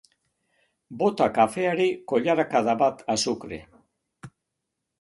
Bota 1.01 1.27
kafeari 1.35 1.85
koilarakada 2.13 2.75
bat 2.81 3.05
azukre. 3.17 3.61